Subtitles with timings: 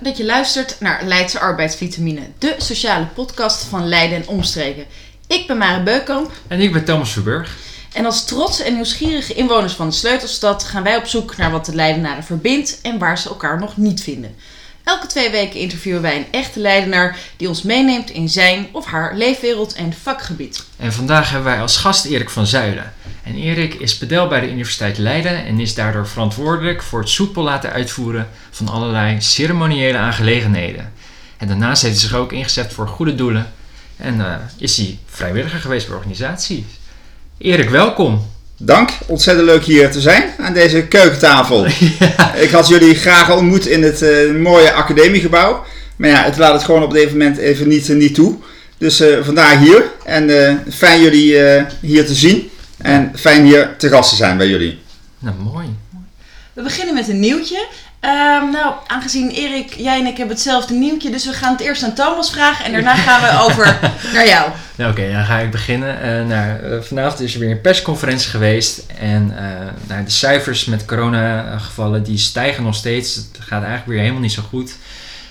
[0.00, 4.86] dat je luistert naar Leidse Arbeidsvitamine, de sociale podcast van Leiden en Omstreken.
[5.26, 6.32] Ik ben Mare Beukamp.
[6.48, 7.56] En ik ben Thomas Verburg.
[7.92, 11.66] En als trotse en nieuwsgierige inwoners van de Sleutelstad gaan wij op zoek naar wat
[11.66, 14.34] de Leidenaren verbindt en waar ze elkaar nog niet vinden.
[14.84, 19.16] Elke twee weken interviewen wij een echte Leidenaar die ons meeneemt in zijn of haar
[19.16, 20.64] leefwereld en vakgebied.
[20.76, 22.92] En vandaag hebben wij als gast Erik van Zuilen.
[23.22, 27.42] En Erik is pedel bij de Universiteit Leiden en is daardoor verantwoordelijk voor het soepel
[27.42, 30.92] laten uitvoeren van allerlei ceremoniële aangelegenheden.
[31.36, 33.52] En daarnaast heeft hij zich ook ingezet voor goede doelen
[33.96, 36.64] en uh, is hij vrijwilliger geweest bij organisaties.
[37.38, 38.26] Erik, welkom.
[38.56, 41.66] Dank, ontzettend leuk hier te zijn aan deze keukentafel.
[41.98, 42.34] Ja.
[42.34, 45.64] Ik had jullie graag ontmoet in het uh, mooie academiegebouw.
[45.96, 48.36] Maar ja, het laat het gewoon op dit moment even niet, niet toe.
[48.78, 49.84] Dus uh, vandaar hier.
[50.04, 51.38] En fijn jullie
[51.80, 52.50] hier te zien.
[52.82, 54.82] En fijn hier te gast te zijn bij jullie.
[55.18, 55.76] Nou, mooi.
[56.52, 57.66] We beginnen met een nieuwtje.
[58.04, 61.82] Um, nou, aangezien Erik, jij en ik hebben hetzelfde nieuwtje, dus we gaan het eerst
[61.82, 63.78] aan Thomas vragen en daarna gaan we over
[64.12, 64.50] naar jou.
[64.76, 65.96] Nou, Oké, okay, dan ga ik beginnen.
[65.96, 69.38] Uh, nou, uh, vanavond is er weer een persconferentie geweest en uh,
[69.88, 73.14] nou, de cijfers met coronagevallen die stijgen nog steeds.
[73.14, 74.72] Het gaat eigenlijk weer helemaal niet zo goed.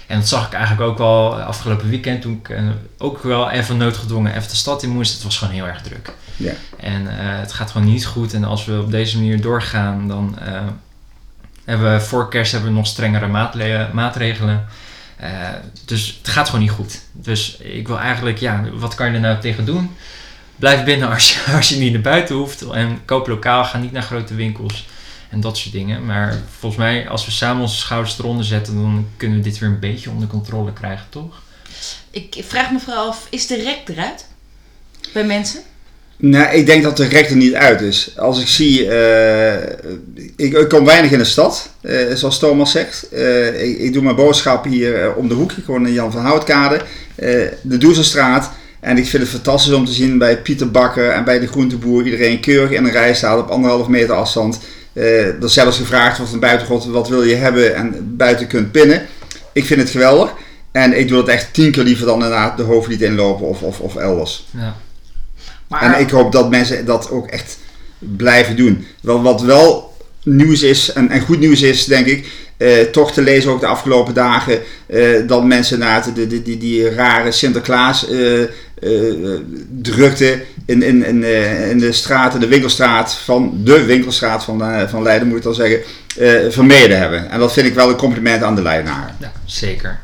[0.09, 2.57] En dat zag ik eigenlijk ook wel afgelopen weekend toen ik
[2.97, 5.13] ook wel even noodgedwongen even de stad in moest.
[5.13, 6.13] Het was gewoon heel erg druk.
[6.35, 6.53] Ja.
[6.79, 7.05] En
[7.39, 10.37] het gaat gewoon niet goed en als we op deze manier doorgaan, dan
[11.65, 13.27] hebben we, voor kerst hebben we nog strengere
[13.93, 14.65] maatregelen.
[15.23, 15.27] Uh,
[15.85, 17.01] dus het gaat gewoon niet goed.
[17.11, 19.95] Dus ik wil eigenlijk, ja, wat kan je er nou tegen doen?
[20.55, 22.61] Blijf binnen als je, als je niet naar buiten hoeft.
[22.61, 24.87] En koop lokaal, ga niet naar grote winkels.
[25.29, 26.05] En dat soort dingen.
[26.05, 29.69] Maar volgens mij, als we samen onze schouders eronder zetten, dan kunnen we dit weer
[29.69, 31.41] een beetje onder controle krijgen, toch?
[32.11, 34.25] Ik vraag me vooral af, is de rek eruit?
[35.13, 35.61] Bij mensen?
[36.21, 38.17] Nou, ik denk dat de rechter niet uit is.
[38.17, 39.61] Als ik zie, uh,
[40.35, 43.07] ik, ik, kom weinig in de stad, uh, zoals Thomas zegt.
[43.13, 46.21] Uh, ik, ik, doe mijn boodschap hier om de hoek, ik woon in Jan van
[46.21, 46.81] Houtkade,
[47.61, 48.51] de Doezelstraat.
[48.79, 52.03] En ik vind het fantastisch om te zien bij Pieter Bakker en bij de groenteboer
[52.03, 54.59] iedereen keurig in een rij staat op anderhalf meter afstand.
[54.99, 59.05] Er zelfs gevraagd wordt van buitengod, wat wil je hebben en buiten kunt pinnen.
[59.53, 60.33] Ik vind het geweldig.
[60.71, 63.79] En ik doe dat echt tien keer liever dan inderdaad de hoofdlied inlopen of, of,
[63.79, 64.47] of elders.
[64.57, 64.75] Ja.
[65.67, 65.81] Maar...
[65.81, 67.57] En ik hoop dat mensen dat ook echt
[67.99, 68.85] blijven doen.
[69.01, 72.27] Wel, wat wel nieuws is, en, en goed nieuws is, denk ik,
[72.59, 76.57] uh, toch te lezen ook de afgelopen dagen, uh, dat mensen naar de, de, die,
[76.57, 78.43] die rare Sinterklaas uh,
[79.81, 81.23] drukte in, in, in,
[81.69, 85.81] in de straat, de winkelstraat van de winkelstraat van, van Leiden, moet ik dan zeggen,
[86.51, 87.29] vermeden hebben.
[87.29, 89.15] En dat vind ik wel een compliment aan de Leidenaren.
[89.19, 89.99] Ja, zeker.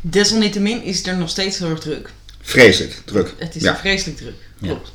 [0.00, 2.10] Desalniettemin is er nog steeds heel erg druk.
[2.40, 3.34] Vreselijk druk.
[3.38, 3.76] Het is ja.
[3.76, 4.34] vreselijk druk.
[4.62, 4.92] Klopt.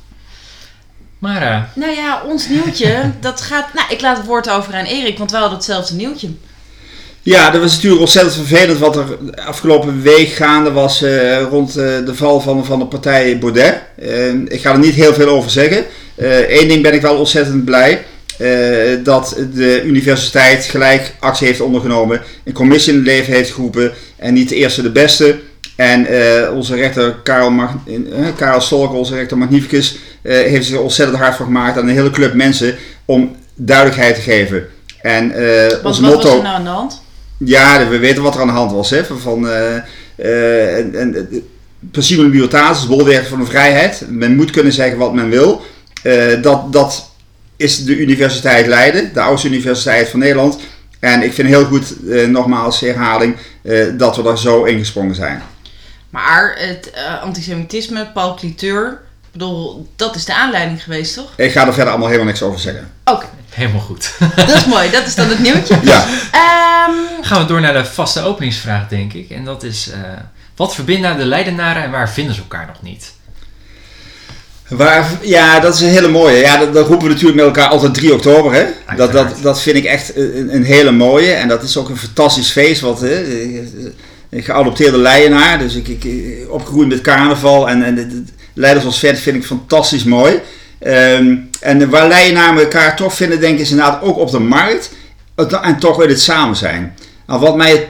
[1.18, 1.42] Maar.
[1.42, 1.62] Uh...
[1.74, 3.74] Nou ja, ons nieuwtje, dat gaat.
[3.74, 6.28] Nou, ik laat het woord over aan Erik, want wij hadden hetzelfde nieuwtje.
[7.28, 9.04] Ja, dat was natuurlijk ontzettend vervelend wat er
[9.44, 13.82] afgelopen week gaande was uh, rond uh, de val van, van de partij Baudet.
[14.02, 15.84] Uh, ik ga er niet heel veel over zeggen.
[16.48, 18.04] Eén ding ben ik wel ontzettend blij.
[19.02, 24.34] dat de universiteit gelijk actie heeft ondergenomen, een commissie in het leven heeft geroepen en
[24.34, 25.38] niet de eerste de beste.
[25.76, 30.78] En uh, onze rechter Karel, Mag uh, Karel Stolk, onze rechter Magnificus, uh, heeft zich
[30.78, 32.74] ontzettend hard voor gemaakt aan een hele club mensen
[33.04, 34.66] om duidelijkheid te geven.
[35.02, 37.06] En wat, ons wat motto, was er nou aan de hand?
[37.38, 38.90] Ja, we weten wat er aan de hand was.
[38.90, 41.28] Hè, van, en, en,
[41.90, 44.04] principe libertatis, bolwerk van de vrijheid.
[44.08, 45.62] Men moet kunnen zeggen wat men wil.
[46.42, 47.10] dat, dat
[47.56, 50.58] is de Universiteit Leiden, de oudste universiteit van Nederland.
[51.00, 51.94] En ik vind heel goed,
[52.28, 53.36] nogmaals herhaling,
[53.96, 55.42] dat we daar zo ingesprongen zijn.
[56.10, 59.00] Maar het uh, antisemitisme, Paul Cliteur,
[59.38, 61.32] bedoel, dat is de aanleiding geweest, toch?
[61.36, 62.92] Ik ga er verder allemaal helemaal niks over zeggen.
[63.04, 63.26] Oké.
[63.58, 64.12] Helemaal goed.
[64.36, 65.78] Dat is mooi, dat is dan het nieuwtje.
[65.92, 66.04] ja.
[66.88, 69.30] Um, Gaan we door naar de vaste openingsvraag, denk ik.
[69.30, 69.94] En dat is, uh,
[70.56, 73.12] wat verbindt nou de Leidenaren en waar vinden ze elkaar nog niet?
[74.68, 76.36] Waar, ja, dat is een hele mooie.
[76.36, 78.52] Ja, dat, dat roepen we natuurlijk met elkaar altijd 3 oktober.
[78.52, 78.66] Hè?
[78.96, 81.32] Dat, dat, dat vind ik echt een, een, hele mooie.
[81.32, 82.80] En dat is ook een fantastisch feest.
[82.80, 83.22] Wat, hè,
[84.30, 85.58] een geadopteerde Leidenaar.
[85.58, 86.06] Dus ik, ik
[86.50, 87.68] opgegroeid met carnaval.
[87.68, 88.24] En, en de,
[88.58, 90.40] Leiders als vet vind ik fantastisch mooi.
[90.86, 94.90] Um, en waar Leidenaren elkaar toch vinden, denk ik, is inderdaad ook op de markt.
[95.62, 96.94] En toch weer het samen zijn.
[97.26, 97.88] Nou, wat mij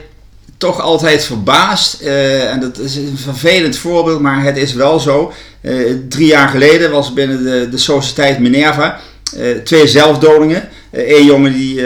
[0.57, 5.33] toch altijd verbaast, uh, en dat is een vervelend voorbeeld, maar het is wel zo.
[5.61, 8.99] Uh, drie jaar geleden was binnen de, de sociëteit Minerva
[9.37, 10.69] uh, twee zelfdodingen.
[10.91, 11.81] Eén jongen die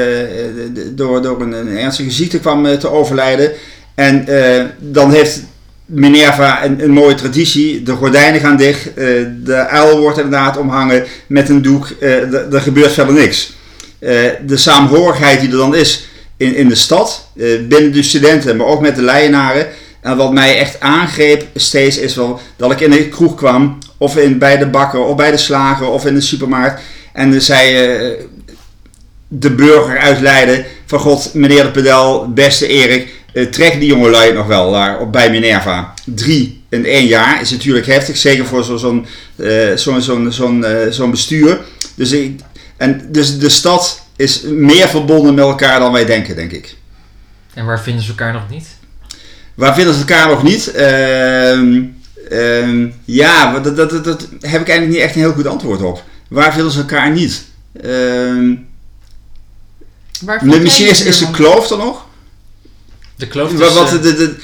[0.95, 3.51] door, door een, een, ernstige ziekte kwam te overlijden.
[3.95, 4.27] En
[4.79, 5.41] dan heeft
[5.85, 7.83] Minerva een, een, mooie traditie.
[7.83, 8.87] De gordijnen gaan dicht.
[8.87, 11.95] Uh, de uil wordt inderdaad omhangen met een doek.
[11.99, 13.53] Uh, er gebeurt verder niks.
[14.45, 16.07] de saamhorigheid die er dan is,
[16.37, 19.67] in, in de stad, eh, binnen de studenten, maar ook met de Leidenaren.
[20.01, 24.17] En wat mij echt aangreep steeds is wel dat ik in de kroeg kwam, of
[24.17, 26.81] in, bij de bakker, of bij de slager, of in de supermarkt.
[27.13, 28.25] En dan zei eh,
[29.27, 34.47] de burger uit Leiden van god, meneer de Pedel, beste Erik, trek die jongelui nog
[34.47, 35.93] wel daar op, bij Minerva.
[36.05, 41.11] Drie in één jaar is natuurlijk heftig, zeker voor zo'n uh, zo'n zo'n zo'n zo'n
[41.11, 41.61] bestuur.
[41.95, 42.39] Dus, ik,
[42.77, 46.75] en, dus de stad is meer verbonden met elkaar dan wij denken, denk ik.
[47.53, 48.67] En waar vinden ze elkaar nog niet?
[49.55, 50.71] Waar vinden ze elkaar nog niet?
[50.75, 51.57] Uh,
[52.31, 55.81] uh, ja, dat, dat, dat, dat, heb ik eigenlijk niet echt een heel goed antwoord
[55.81, 56.03] op.
[56.27, 57.45] Waar vinden ze elkaar niet?
[57.85, 58.57] Uh,
[60.61, 62.02] misschien is, is de kloof er nog.
[63.23, 63.51] De kloof.
[63.51, 64.35] Wat, wat, de, de,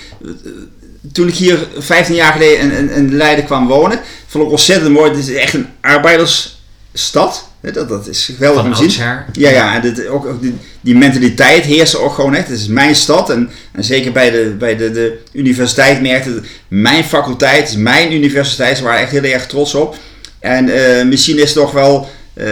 [1.12, 4.92] toen ik hier 15 jaar geleden in, in, in Leiden kwam wonen, vond ik ontzettend
[4.92, 5.10] mooi.
[5.10, 7.48] Het is echt een arbeidersstad.
[7.62, 9.06] Dat, dat is geweldig om te zien.
[9.32, 12.48] Ja, ja, en dit, ook, ook die, die, mentaliteit heerst ook gewoon echt.
[12.48, 16.46] Het is mijn stad en, en zeker bij de, bij de, de universiteit merkte het,
[16.68, 19.98] mijn faculteit, mijn universiteit, ze waren echt heel erg trots op.
[20.40, 22.46] En uh, misschien is toch wel uh,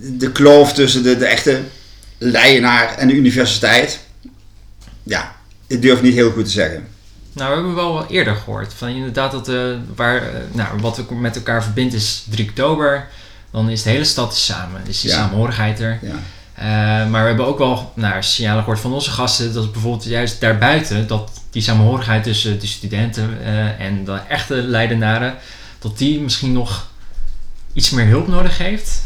[0.00, 1.58] de kloof tussen de, de echte
[2.18, 3.98] Leidenaar en de universiteit.
[5.02, 5.36] Ja,
[5.70, 6.86] ik durf niet heel goed te zeggen.
[7.32, 8.74] Nou, we hebben wel eerder gehoord.
[8.74, 10.22] Van inderdaad dat uh, waar,
[10.52, 13.08] nou, wat we met elkaar verbindt is 3 oktober
[13.50, 14.80] dan is de hele stad samen.
[14.86, 15.16] Is die ja.
[15.16, 15.98] samenhorigheid er.
[16.02, 16.14] Ja.
[16.58, 20.40] Uh, maar we hebben ook wel nou, signalen gehoord van onze gasten dat bijvoorbeeld juist
[20.40, 23.42] daarbuiten dat die samenhorigheid tussen de studenten
[23.78, 25.34] en de echte Leidenaren,
[25.78, 26.88] dat die misschien nog
[27.72, 29.02] iets meer hulp nodig heeft.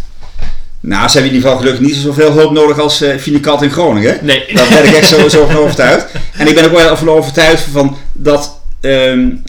[0.86, 3.70] Nou, ze hebben in ieder geval gelukkig niet zoveel hulp nodig als uh, Finekat in
[3.70, 4.18] Groningen.
[4.22, 4.44] Nee.
[4.54, 6.06] Daar ben ik echt zo, zo van overtuigd.
[6.36, 9.42] En ik ben ook wel van overtuigd van dat um,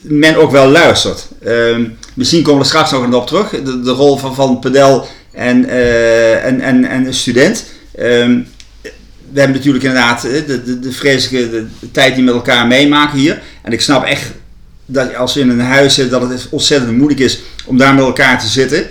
[0.00, 1.28] men ook wel luistert.
[1.46, 3.50] Um, misschien komen we er straks nog op terug.
[3.50, 7.64] De, de rol van, van Pedel en, uh, en, en, en een student.
[7.98, 8.46] Um,
[9.32, 13.18] we hebben natuurlijk inderdaad de, de, de vreselijke de, de tijd die met elkaar meemaken
[13.18, 13.42] hier.
[13.62, 14.30] En ik snap echt
[14.86, 18.04] dat als je in een huis zit, dat het ontzettend moeilijk is om daar met
[18.04, 18.86] elkaar te zitten.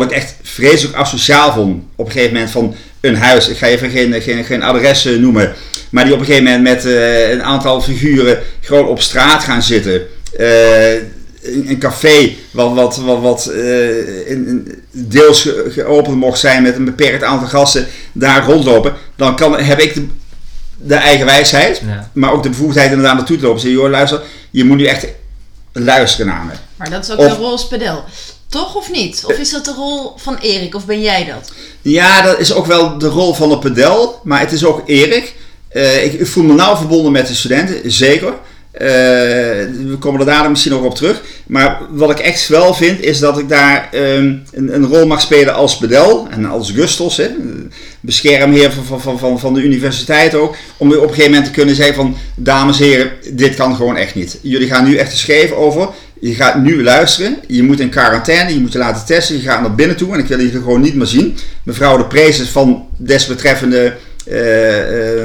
[0.00, 3.48] Wat ik echt vreselijk asociaal vond op een gegeven moment van een huis.
[3.48, 5.52] Ik ga even geen, geen, geen adres noemen.
[5.90, 9.62] Maar die op een gegeven moment met uh, een aantal figuren gewoon op straat gaan
[9.62, 10.02] zitten.
[10.38, 10.94] Uh,
[11.42, 17.22] een café wat, wat, wat, wat uh, in, deels geopend mocht zijn met een beperkt
[17.22, 20.06] aantal gasten daar rondlopen, dan kan, heb ik de,
[20.76, 22.10] de eigen wijsheid, ja.
[22.12, 23.60] maar ook de bevoegdheid inderdaad naartoe te lopen.
[23.60, 25.06] Zeg, joh, luister, je moet nu echt
[25.72, 26.52] luisteren naar me.
[26.76, 28.04] Maar dat is ook of, de rol spedel.
[28.54, 29.22] Toch of niet?
[29.26, 30.74] Of is dat de rol van Erik?
[30.74, 31.52] Of ben jij dat?
[31.82, 34.20] Ja, dat is ook wel de rol van de pedel.
[34.24, 35.34] Maar het is ook Erik.
[35.72, 38.28] Uh, ik, ik, voel me nauw verbonden met de studenten, zeker.
[38.28, 41.22] Uh, we komen er daar misschien nog op terug.
[41.46, 45.20] Maar wat ik echt wel vind, is dat ik daar um, een, een, rol mag
[45.20, 47.28] spelen als bedel en als Gustos, hè,
[48.00, 50.56] beschermheer van, van, van, van de universiteit ook.
[50.76, 53.96] Om op een gegeven moment te kunnen zeggen van, dames en heren, dit kan gewoon
[53.96, 54.38] echt niet.
[54.42, 55.88] Jullie gaan nu echt te scheef over.
[56.20, 57.38] Je gaat nu luisteren.
[57.46, 59.36] Je moet in quarantaine, je moet je laten testen.
[59.36, 61.36] Je gaat naar binnen toe en ik wil je gewoon niet meer zien.
[61.62, 63.94] Mevrouw de prezes van desbetreffende
[64.28, 65.24] uh, uh,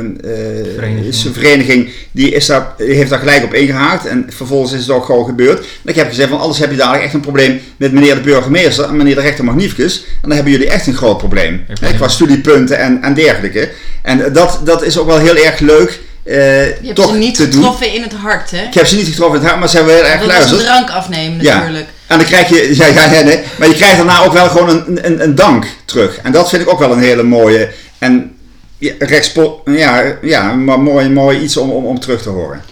[0.75, 1.15] vereniging.
[1.33, 4.05] vereniging, die is daar, heeft daar gelijk op ingehaakt.
[4.05, 5.59] En vervolgens is het ook gewoon gebeurd.
[5.59, 8.21] En ik heb gezegd van alles heb je dadelijk echt een probleem met meneer de
[8.21, 9.97] burgemeester en meneer de rechter magnificus.
[9.97, 11.65] En dan hebben jullie echt een groot probleem.
[11.95, 13.69] Qua studiepunten en, en dergelijke.
[14.01, 15.99] En dat, dat is ook wel heel erg leuk.
[16.29, 17.95] Uh, je hebt toch ze niet getroffen doen.
[17.95, 18.61] in het hart, hè?
[18.61, 20.49] Ik heb ze niet getroffen in het hart, maar ze hebben heel erg geluisterd.
[20.49, 21.87] Dat is een drank afnemen natuurlijk.
[21.87, 21.93] Ja.
[22.07, 24.69] En dan krijg je, ja, ja, ja, nee, maar je krijgt daarna ook wel gewoon
[24.69, 26.17] een, een, een dank terug.
[26.17, 27.71] En dat vind ik ook wel een hele mooie.
[27.97, 28.35] En
[28.77, 32.63] ja, rechtspo ja, ja maar mooi, mooi iets om, om, om terug te horen.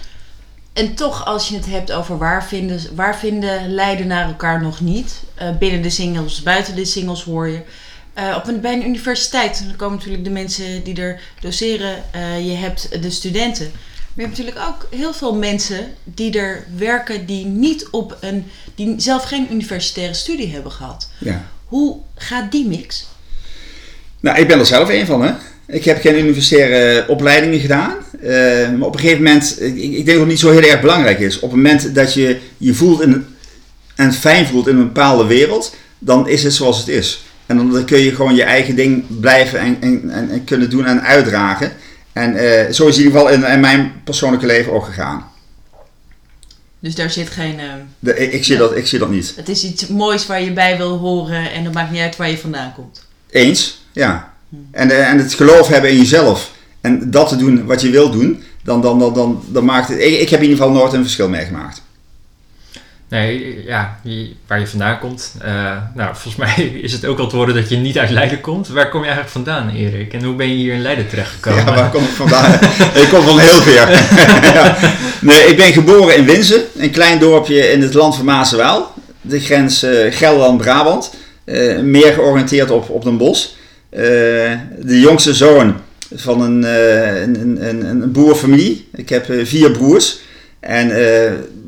[0.73, 5.13] En toch, als je het hebt over waar vinden, waar vinden Leidenaren elkaar nog niet,
[5.41, 7.59] uh, binnen de singles, buiten de singles hoor je.
[8.19, 12.45] Uh, op een, bij een universiteit, dan komen natuurlijk de mensen die er doseren, uh,
[12.47, 13.65] je hebt de studenten.
[13.65, 18.45] Maar je hebt natuurlijk ook heel veel mensen die er werken die niet op een,
[18.75, 21.09] die zelf geen universitaire studie hebben gehad.
[21.17, 21.45] Ja.
[21.65, 23.07] Hoe gaat die mix?
[24.19, 25.31] Nou, ik ben er zelf een van, hè.
[25.65, 27.95] Ik heb geen universitaire opleidingen gedaan.
[28.23, 28.29] Uh,
[28.69, 31.19] maar op een gegeven moment, ik, ik, denk dat het niet zo heel erg belangrijk
[31.19, 31.35] is.
[31.35, 33.25] Op het moment dat je je voelt in,
[33.95, 37.21] en fijn voelt in een bepaalde wereld, dan is het zoals het is.
[37.47, 41.01] En dan kun je gewoon je eigen ding blijven en, en, en kunnen doen en
[41.01, 41.71] uitdragen.
[42.13, 45.25] En uh, zo is in ieder geval in, in, mijn persoonlijke leven ook gegaan.
[46.79, 47.55] Dus daar zit geen.
[47.55, 47.63] Uh,
[47.99, 48.59] De, ik, ik, zie ja.
[48.59, 49.33] dat, ik zie dat niet.
[49.35, 52.29] Het is iets moois waar je bij wil horen en het maakt niet uit waar
[52.29, 53.05] je vandaan komt.
[53.29, 54.33] Eens, ja.
[54.71, 56.51] En, eh, en het geloof hebben in jezelf.
[56.81, 58.43] En dat te doen wat je wil doen.
[58.63, 59.99] Dan, dan, dan, dan, dan maakt het.
[59.99, 61.81] Ik, ik heb in ieder geval nooit een verschil meegemaakt.
[63.09, 63.99] Nee, ja,
[64.47, 65.35] waar je vandaan komt.
[65.45, 68.41] Uh, nou, volgens mij is het ook al te horen dat je niet uit Leiden
[68.41, 68.67] komt.
[68.67, 70.13] Waar kom je eigenlijk vandaan, Erik?
[70.13, 71.65] En hoe ben je hier in Leiden terechtgekomen?
[71.65, 72.53] Ja, waar kom ik vandaan?
[73.01, 73.85] ik kom van heel ver.
[75.21, 78.91] Nee, ik ben geboren in Winsen, een klein dorpje in het land van Maasewel.
[79.21, 81.13] De grens uh, Gelderland-Brabant.
[81.45, 83.47] Uh, meer georiënteerd op, op Bosch.
[83.89, 85.75] de jongste zoon
[86.15, 88.87] van een, een, een, een boerfamilie.
[88.95, 90.19] Ik heb vier broers.
[90.59, 90.91] En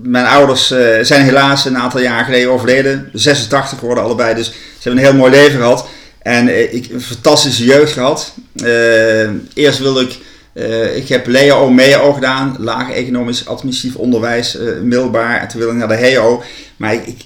[0.01, 3.09] mijn ouders uh, zijn helaas een aantal jaar geleden overleden.
[3.13, 4.53] 86 geworden allebei, dus ze
[4.89, 5.87] hebben een heel mooi leven gehad.
[6.21, 8.33] En uh, ik een fantastische jeugd gehad.
[8.55, 10.17] Uh, eerst wilde ik,
[10.95, 15.41] ik heb LEO, MEO gedaan, laag economisch administratief onderwijs, middelbaar.
[15.41, 16.43] En toen wilde ik naar de HEO.
[16.77, 17.21] Maar ik, ik,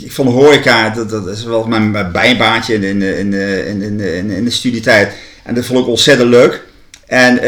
[0.00, 4.50] ik vond horeca, dat, dat is wel mijn, mijn bijbaantje in, in, in, in, de
[4.50, 5.12] studietijd.
[5.44, 6.62] En dat vond ik ontzettend leuk.
[7.06, 7.40] En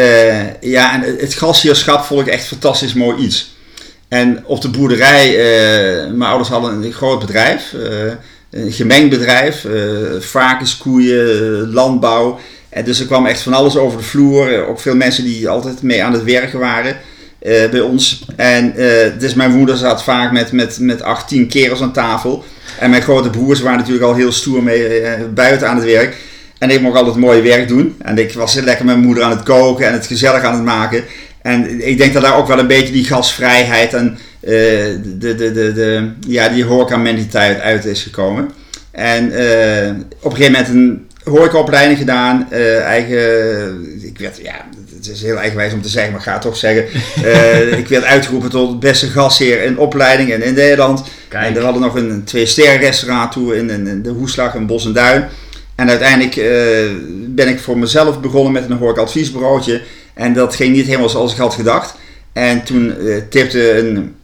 [0.61, 3.57] ja, en het gastheerschap vond ik echt fantastisch mooi iets.
[4.09, 8.13] En op de boerderij, uh, mijn ouders hadden een groot bedrijf, uh,
[8.51, 12.39] een gemengd bedrijf, uh, varkens, koeien, landbouw.
[12.69, 14.67] En dus er kwam echt van alles over de vloer.
[14.67, 16.97] Ook veel mensen die altijd mee aan het werken waren
[17.71, 18.25] bij ons.
[18.37, 18.75] En
[19.19, 22.45] dus mijn moeder zat vaak met, met, met 18 kerels aan tafel.
[22.79, 25.03] En mijn grote broers waren natuurlijk al heel stoer mee
[25.35, 26.17] buiten aan het werk.
[26.59, 27.97] En ik mocht altijd mooi werk doen.
[27.99, 30.65] En ik was lekker met mijn moeder aan het koken en het gezellig aan het
[30.65, 31.05] maken.
[31.49, 35.53] En ik denk dat daar ook wel een beetje die gasvrijheid en uh, de, de,
[35.53, 38.51] de, de, ja, die horeca-mentaliteit uit is gekomen.
[38.91, 39.91] En uh,
[40.21, 42.49] op een gegeven moment een horecaopleiding gedaan.
[42.53, 46.33] Uh, eigen, ik werd, ja, het is heel eigenwijs om te zeggen, maar ik ga
[46.33, 46.85] het toch zeggen.
[47.83, 51.03] ik werd uitgeroepen tot beste gastheer in opleiding in, in Nederland.
[51.29, 51.47] Kijk.
[51.47, 54.93] En we hadden nog een twee-sterren restaurant toe in, in, de Hoeslag in Bos en
[54.93, 55.29] Duin.
[55.75, 56.35] En uiteindelijk
[57.35, 59.83] ben ik voor mezelf begonnen met een horeca-adviesbureautje.
[60.19, 61.95] En dat ging niet helemaal zoals ik had gedacht.
[62.33, 64.15] En toen uh, tipte een,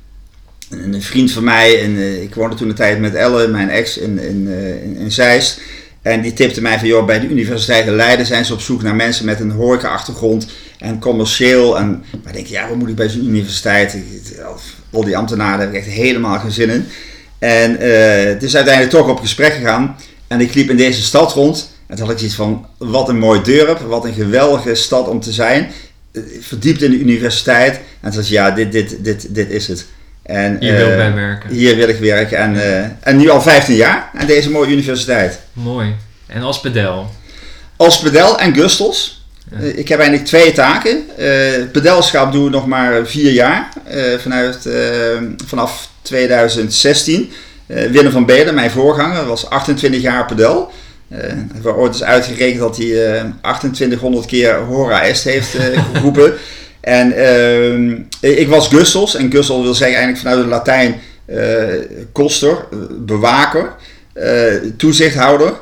[0.70, 3.98] een, vriend van mij, en uh, ik woonde toen de tijd met Elle, mijn ex,
[3.98, 5.60] in, uh, in, in Zeist.
[6.02, 8.82] En die tipte mij van, joh, bij de Universiteit in Leiden zijn ze op zoek
[8.82, 10.46] naar mensen met een horeca-achtergrond
[10.78, 11.78] en commercieel.
[11.78, 13.96] En maar ik denk, ja, wat moet ik bij zo'n universiteit?
[14.90, 16.86] Al die ambtenaren, heb ik echt helemaal geen zin in.
[17.38, 17.70] En
[18.28, 19.96] het is uiteindelijk toch op gesprek gegaan.
[20.26, 21.72] En ik liep in deze stad rond.
[21.86, 25.20] En toen had ik zoiets van, wat een mooi dorp, wat een geweldige stad om
[25.20, 25.70] te zijn.
[26.14, 27.80] Eh, verdiept in de universiteit.
[28.00, 29.86] En toen dacht ja, dit, dit, dit, dit is het.
[30.22, 31.50] En, hier wil uh, werken.
[31.50, 32.38] Hier wil ik werken.
[32.38, 35.40] En, uh, en nu al 15 jaar aan deze mooie universiteit.
[35.52, 35.94] Mooi.
[36.26, 37.10] En als pedel?
[37.76, 39.26] Als pedel en Gustels.
[39.50, 39.58] Ja.
[39.58, 41.04] ik heb eigenlijk twee taken.
[41.72, 43.68] pedelschap doe ik nog maar vier jaar.
[44.18, 44.68] vanuit,
[45.46, 47.32] vanaf 2016.
[47.66, 50.72] Willem van Beden, mijn voorganger, was 28 jaar pedel.
[51.14, 55.54] Uh, we hebben ooit eens uitgerekend dat hij uh, eh, 2800 keer Hora Est heeft
[55.54, 56.32] uh, geroepen.
[56.80, 57.12] en
[58.20, 59.14] uh, ik was Gustels.
[59.14, 61.00] En Gustel wil zeggen eigenlijk vanuit het Latijn
[62.12, 62.66] koster,
[62.98, 63.74] bewaker,
[64.76, 65.52] toezichthouder.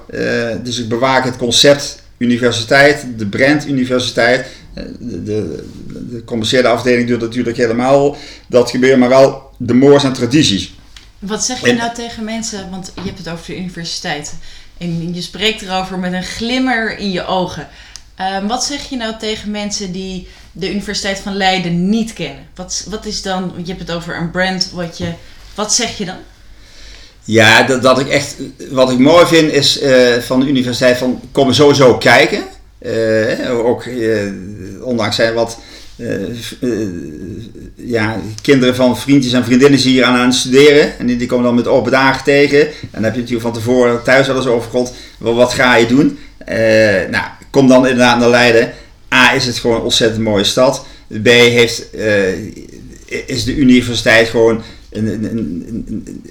[0.63, 4.47] dus ik bewaak het concept universiteit, de brand universiteit.
[4.75, 5.65] De, de,
[6.11, 8.17] de, commerciële afdeling doet natuurlijk helemaal
[8.49, 10.73] dat gebeuren, maar wel de moors en tradities.
[11.19, 14.35] Wat zeg je nou tegen mensen, want je hebt het over de universiteit.
[14.79, 17.69] En je spreekt erover met een glimmer in je ogen.
[18.21, 22.47] Um, wat zeg je nou tegen mensen die de Universiteit van Leiden niet kennen?
[22.55, 25.13] Wat, wat is dan, je hebt het over een brand, wat, je,
[25.55, 26.19] wat zeg je dan?
[27.25, 28.37] Ja, dat, dat ik echt,
[28.71, 32.45] wat ik mooi vind is uh, van de universiteit van kom sowieso kijken.
[32.81, 34.33] Uh, ook uh,
[34.85, 35.59] ondanks zijn wat
[37.75, 40.99] ja, kinderen van vriendjes en vriendinnen hier aan, aan het studeren.
[40.99, 42.61] En die, komen dan met open dagen tegen.
[42.61, 45.87] En dan heb je natuurlijk van tevoren thuis wel eens over God, wat, ga je
[45.87, 46.19] doen?
[46.49, 46.57] Uh,
[47.11, 48.73] nou, kom dan inderdaad naar Leiden.
[49.15, 50.87] A, is het gewoon een ontzettend mooie stad.
[51.23, 51.87] B, heeft,
[53.27, 56.25] is de universiteit gewoon een, een, een,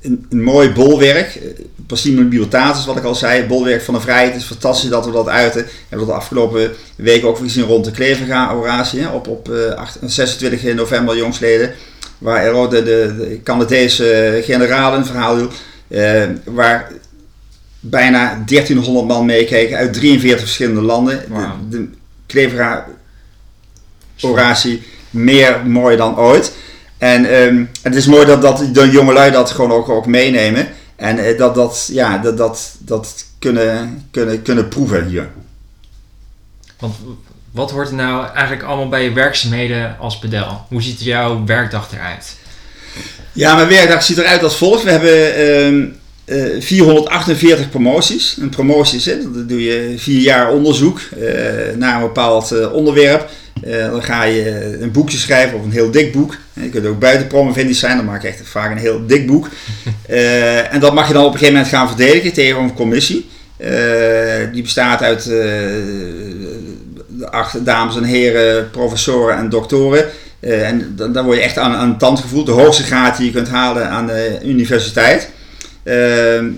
[0.00, 1.40] een, een mooi bolwerk.
[1.86, 4.32] Passimo Bibliotatis, wat ik al zei, bolwerk van de vrijheid.
[4.32, 5.64] Het is fantastisch dat we dat uiten.
[5.64, 10.74] We hebben dat de afgelopen weken ook gezien rond de Kleverga-oratie op, op uh, 26
[10.74, 11.74] november jongsleden.
[12.18, 15.54] Waar er de, de, de Canadese generaal een verhaal hield.
[15.88, 16.92] Uh, waar
[17.80, 21.24] bijna 1300 man meekeken uit 43 verschillende landen.
[21.28, 21.50] Wow.
[21.70, 21.88] De, de
[22.26, 26.52] Kleverga-oratie meer mooi dan ooit.
[26.98, 30.68] En um, het is mooi dat, dat de jongelui dat gewoon ook, ook meenemen.
[30.96, 35.28] En uh, dat, dat, ja, dat, dat, dat kunnen, kunnen, kunnen proeven hier.
[36.78, 36.94] Want
[37.50, 40.64] wat hoort er nou eigenlijk allemaal bij je werkzaamheden als pedel?
[40.68, 42.36] Hoe ziet jouw werkdag eruit?
[43.32, 44.82] Ja, mijn werkdag ziet eruit als volgt.
[44.82, 45.90] We hebben
[46.26, 48.36] uh, uh, 448 promoties.
[48.40, 51.30] Een promotie is, hè, dat doe je vier jaar onderzoek uh,
[51.76, 53.30] naar een bepaald onderwerp.
[53.60, 56.36] Dan ga je een boekje schrijven of een heel dik boek.
[56.52, 59.48] Je kunt ook buiten promovendi zijn, dan maak je echt vaak een heel dik boek.
[60.72, 63.28] en dat mag je dan op een gegeven moment gaan verdedigen tegen een commissie.
[64.52, 65.30] die bestaat uit
[67.30, 70.04] acht dames en heren, professoren en doktoren.
[70.40, 72.46] en dan, dan, word je echt aan, aan het tand gevoeld.
[72.46, 75.30] De hoogste graad die je kunt halen aan de universiteit.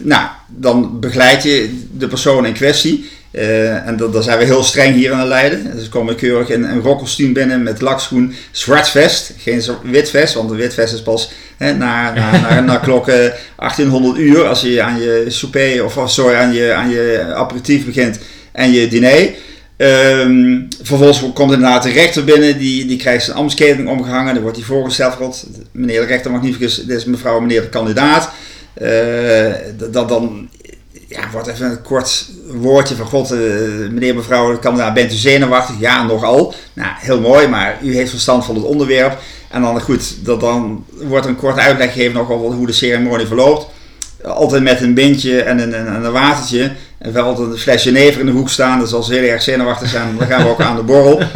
[0.02, 3.10] nou, dan begeleid je de persoon in kwestie.
[3.32, 5.76] Uh, en dan zijn we heel streng hier aan Leiden.
[5.76, 9.32] Dus komen keurig in een rockkostuum binnen met lakschoen, zwart vest.
[9.38, 13.06] Geen wit vest, want een wit vest is pas hè, na, na, na, na klok
[13.06, 14.46] 1800 uur.
[14.46, 18.18] Als je aan je souper of sorry, aan je, aan je aperitief begint
[18.52, 19.30] en je diner.
[19.76, 24.34] Um, vervolgens komt inderdaad de rechter binnen, die, die krijgt zijn ambtsketting omgehangen.
[24.34, 28.30] Dan wordt hij voorgesteld, meneer de rechter magnificus, dit is mevrouw meneer de kandidaat.
[28.82, 29.52] Uh,
[29.90, 30.48] dat, dan
[31.10, 33.38] ja, wordt even een kort woordje van God, uh,
[33.90, 34.58] meneer, mevrouw,
[34.94, 35.74] bent u zenuwachtig?
[35.78, 36.54] Ja, nogal.
[36.72, 39.18] Nou, heel mooi, maar u heeft verstand van het onderwerp.
[39.48, 43.26] En dan goed, dat dan wordt een kort uitleg gegeven nog over hoe de ceremonie
[43.26, 43.66] verloopt.
[44.24, 46.72] Altijd met een bindje en een, een, een watertje.
[46.98, 48.80] En wel altijd een flesje never in de hoek staan.
[48.80, 51.22] Dus als we heel erg zenuwachtig zijn, dan gaan we ook aan de borrel.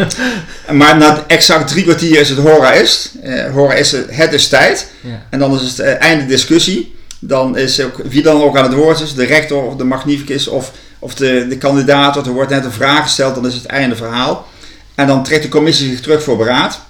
[0.71, 3.11] Maar na exact drie kwartier is het hora is.
[3.25, 4.91] Uh, hora is het is tijd.
[5.01, 5.23] Ja.
[5.31, 6.94] En dan is het uh, einde discussie
[7.27, 10.49] dan is ook, wie dan ook aan het woord is, de rector of de magnificus
[10.49, 13.97] of, of de, de kandidaat, er wordt net een vraag gesteld, dan is het einde
[13.97, 14.47] verhaal.
[14.95, 16.81] En dan trekt de commissie zich terug voor beraad.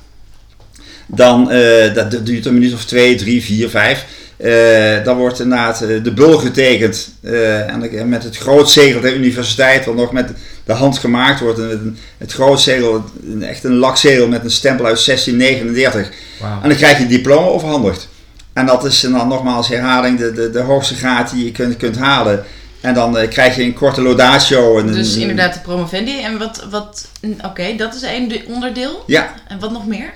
[1.07, 4.05] Dan, uh, dat duurt een minuut of twee, drie, vier, vijf.
[4.37, 9.85] Uh, dan wordt inderdaad uh, de bul getekend uh, en met het grootzegel der universiteit,
[9.85, 10.31] wat nog met
[10.64, 11.59] de hand gemaakt wordt.
[11.59, 13.05] En het grootzegel,
[13.41, 16.11] echt een lakzegel met een stempel uit 1639.
[16.41, 16.50] Wow.
[16.62, 18.09] En dan krijg je diploma overhandigd.
[18.54, 21.96] En dat is dan nogmaals herhaling de, de, de hoogste graad die je kunt, kunt
[21.96, 22.44] halen.
[22.80, 24.78] En dan uh, krijg je een korte laudatio.
[24.78, 26.20] En dus inderdaad de promovendi.
[26.20, 27.09] En wat, wat
[27.44, 29.05] oké, dat is één onderdeel.
[29.07, 29.35] Ja.
[29.48, 30.12] En wat nog meer?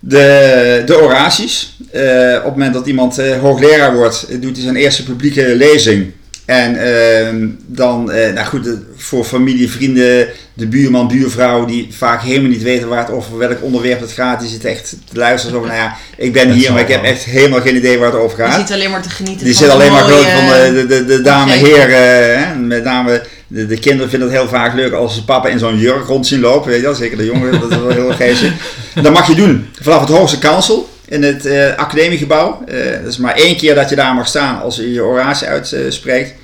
[0.00, 1.76] De, de oraties.
[1.94, 6.12] Uh, op het moment dat iemand uh, hoogleraar wordt, doet hij zijn eerste publieke lezing.
[6.48, 12.50] En uh, dan, uh, nou goed, voor familie, vrienden, de buurman, buurvrouw, die vaak helemaal
[12.50, 15.54] niet weten waar het over welk onderwerp het gaat, die zit echt te luisteren.
[15.54, 18.12] Zo van, nou ja, ik ben hier, maar ik heb echt helemaal geen idee waar
[18.12, 18.56] het over gaat.
[18.56, 19.44] Die zit alleen maar te genieten.
[19.44, 23.78] Die zit alleen maar groot van de, de, de, dame, heren, met name de, de,
[23.78, 26.68] kinderen vinden het heel vaak leuk als ze papa in zo'n jurk rond zien lopen,
[26.68, 28.52] weet je wel, zeker de jongeren, dat is wel heel geestig.
[29.02, 32.64] Dat mag je doen vanaf het hoogste kansel in het uh, academiegebouw.
[32.68, 35.46] Uh, dat is maar één keer dat je daar mag staan als je je oratie
[35.46, 36.34] uitspreekt.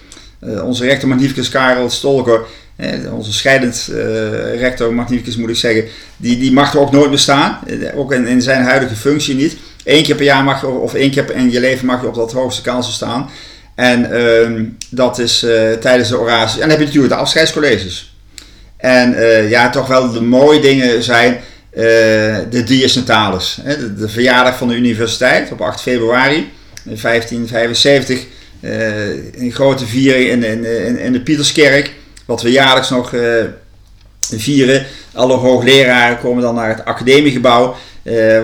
[0.41, 2.41] Uh, onze rector magnificus Karel Stolker,
[3.11, 3.91] onze scheidend
[4.55, 5.85] rector magnificus moet ik zeggen,
[6.17, 7.59] die, die mag er ook nooit meer staan.
[7.95, 9.57] ook in, in zijn huidige functie niet.
[9.85, 12.15] Eén keer per jaar mag je, of één keer in je leven mag je op
[12.15, 13.31] dat hoogste kansel staan.
[13.75, 15.47] En uh, dat is
[15.81, 16.55] tijdens de oratie.
[16.55, 18.17] En dan heb je natuurlijk de afscheidscolleges.
[18.77, 19.17] En
[19.49, 21.41] ja, toch wel de mooie dingen zijn
[22.51, 23.59] de dies natalis.
[23.63, 26.53] Hè, de, de, verjaardag van de universiteit op 8 februari
[26.85, 28.27] 1575.
[28.61, 31.93] een grote viering in, in, in, de Pieterskerk.
[32.27, 33.13] Wat we jaarlijks nog
[34.21, 34.87] vieren.
[35.13, 37.77] Alle hoogleraren komen dan naar het academiegebouw.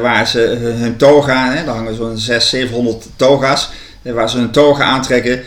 [0.02, 0.38] waar ze
[0.78, 3.70] hun toga, daar hangen zo'n 600, 700 toga's
[4.02, 5.42] waar ze hun toga aantrekken.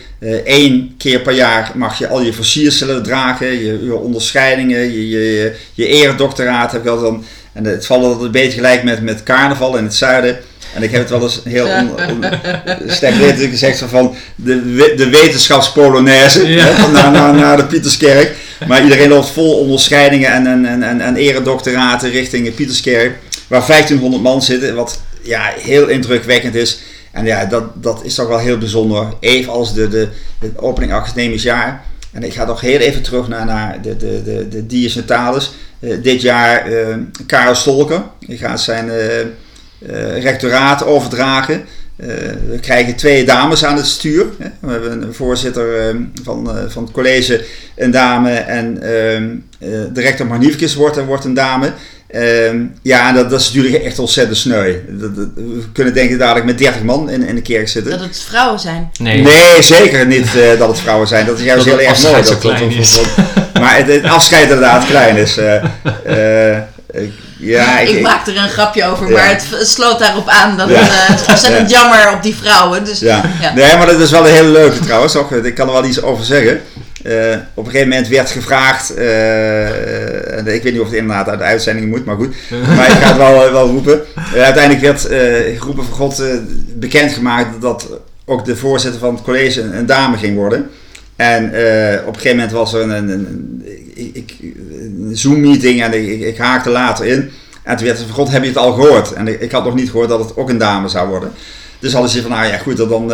[0.46, 5.10] Eén eh, keer per jaar mag je al je versierselen dragen, je, je onderscheidingen, je,
[5.10, 7.24] je, je eredoctoraat heb je al dan.
[7.54, 10.38] En het valt altijd een beetje gelijk met, met carnaval in het zuiden.
[10.74, 12.24] En ik heb het wel eens heel on, on,
[13.50, 16.88] gezegd van de, de wetenschapspolonaise ja.
[16.88, 18.36] naar, naar, naar de Pieterskerk.
[18.68, 23.18] Maar iedereen loopt vol onderscheidingen en, en, en, en eredoctoraten richting Pieterskerk.
[23.48, 26.80] Waar 1500 man zitten, wat ja, heel indrukwekkend is.
[27.12, 29.08] En ja, dat, dat is toch wel heel bijzonder.
[29.20, 30.08] Even als de, de,
[30.40, 31.84] de opening academisch jaar.
[32.14, 35.52] En ik ga toch heel even terug naar, naar de, de, de, de Dies Natalis.
[35.80, 36.96] Uh, dit jaar uh,
[37.26, 38.04] Karel Stolker.
[38.20, 41.66] Die gaat zijn uh, rectoraat overdragen.
[42.48, 44.26] we krijgen twee dames aan het stuur.
[44.40, 44.50] Hè.
[44.60, 47.46] We hebben een voorzitter van, van het college,
[47.76, 48.32] een dame.
[48.32, 49.36] En ehm,
[49.94, 51.74] de rector Magnificus wordt, wordt een dame.
[52.16, 54.76] Um, ja, dat, dat, is natuurlijk echt ontzettend sneu.
[54.88, 57.92] Dat, dat, we kunnen denken dadelijk met 30 man in, in de kerk zitten.
[57.92, 58.92] Dat het vrouwen zijn.
[59.00, 61.26] Nee, nee zeker niet uh, dat het vrouwen zijn.
[61.26, 62.24] Dat is juist heel erg mooi.
[62.24, 63.00] Dat, klein is.
[63.60, 65.38] maar het, het, afscheid inderdaad klein is.
[65.38, 65.64] Uh,
[66.08, 66.58] uh,
[67.38, 70.76] ja, ik, ik, maak er een grapje over, maar het, sloot daarop aan dat ja.
[70.82, 72.86] het is ontzettend jammer op die vrouwen.
[72.86, 73.24] Dus, ja.
[73.56, 75.16] Nee, maar dat is wel een hele leuke trouwens.
[75.16, 76.62] Ook, ik kan er wel iets over zeggen.
[77.04, 81.40] Uh, op een gegeven moment werd gevraagd, uh, ik weet niet of het inderdaad uit
[81.40, 82.36] de uitzending moet, maar goed,
[82.76, 84.02] maar ik ga het wel, wel roepen.
[84.36, 85.02] Uh, uiteindelijk werd
[85.58, 86.24] geroepen van God
[86.76, 87.88] bekendgemaakt dat
[88.26, 90.70] ook de voorzitter van het college een, een dame ging worden.
[91.16, 91.46] En
[92.06, 94.28] op een gegeven moment was er een, een, een,
[95.00, 97.32] een Zoom-meeting en ik, ik, haakte later in.
[97.64, 99.14] En toen werd ze van, god, heb je het al gehoord?
[99.14, 101.32] En ik, ik had nog niet gehoord dat het ook een dame zou worden.
[101.84, 103.10] Dus hadden ze van, nou ja, goed, dan, dan,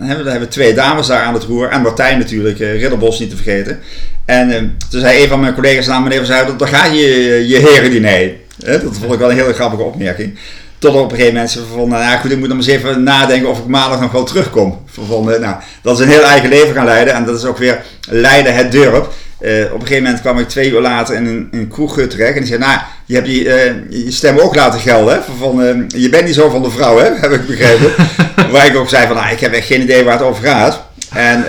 [0.00, 1.68] hebben, we, twee dames daar aan het roer.
[1.68, 3.78] En Martijn natuurlijk, Ridderbos niet te vergeten.
[4.24, 7.58] En toen zei een van mijn collega's, nou meneer Van Zuiden, dan ga je je
[7.58, 8.32] herendiner.
[8.56, 10.38] Dat vond ik wel een hele grappige opmerking.
[10.78, 13.58] Tot op een gegeven moment van, nou goed, ik moet nog eens even nadenken of
[13.58, 14.78] ik maandag nog wel terugkom.
[14.86, 17.14] Van, nou, dat is een heel eigen leven gaan leiden.
[17.14, 19.12] En dat is ook weer Leiden het dorp.
[19.40, 22.34] Uh, op een gegeven moment kwam ik twee uur later in een, een kroeg terecht.
[22.34, 23.44] En die zei, nou, je hebt je,
[23.90, 25.14] uh, je stem ook laten gelden.
[25.14, 25.20] Hè?
[25.38, 27.14] Van, uh, je bent niet zo van de vrouw, hè?
[27.20, 27.92] heb ik begrepen.
[28.52, 30.88] waar ik ook zei van, nou, ik heb echt geen idee waar het over gaat.
[31.14, 31.44] En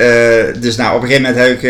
[0.60, 1.62] dus nou, op een gegeven moment heb ik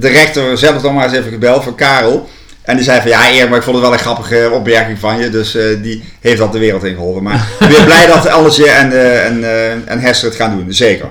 [0.00, 2.28] de rector zelf nog maar eens even gebeld van Karel.
[2.62, 5.18] En die zei van ja, eer, maar ik vond het wel een grappige opmerking van
[5.18, 5.30] je.
[5.30, 7.22] Dus die heeft dat de wereld in geholpen.
[7.22, 8.92] Maar ik ben blij dat Allesje en,
[9.24, 9.44] en,
[9.86, 11.08] en Hester het gaan doen, zeker.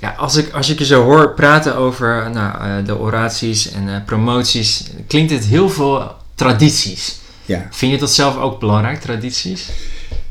[0.00, 4.84] Ja, als ik, als ik je zo hoor praten over nou, de oraties en promoties,
[5.06, 7.18] klinkt het heel veel tradities.
[7.44, 7.66] Ja.
[7.70, 9.66] Vind je dat zelf ook belangrijk, tradities?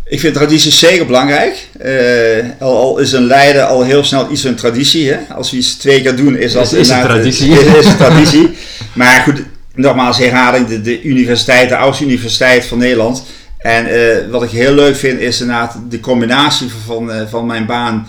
[0.09, 1.67] Ik vind tradities zeker belangrijk.
[2.59, 5.11] al, al, is een leider al heel snel iets een traditie.
[5.11, 5.33] Hè?
[5.33, 7.51] Als we iets twee keer doen, is dat is, een traditie.
[7.51, 8.49] Is, is een traditie.
[8.93, 9.43] maar goed,
[9.75, 13.23] nogmaals herhaling, de, de universiteit, de oudste universiteit van Nederland.
[13.57, 17.65] En uh, wat ik heel leuk vind is inderdaad de combinatie van, uh, van mijn
[17.65, 18.07] baan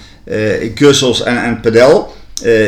[0.75, 2.15] kussels en, en pedel.